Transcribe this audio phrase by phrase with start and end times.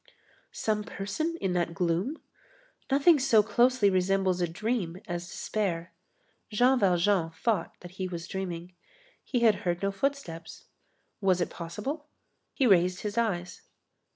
[0.55, 2.23] Some person in that gloom?
[2.89, 5.93] Nothing so closely resembles a dream as despair.
[6.49, 8.73] Jean Valjean thought that he was dreaming.
[9.23, 10.65] He had heard no footsteps.
[11.21, 12.07] Was it possible?
[12.55, 13.61] He raised his eyes.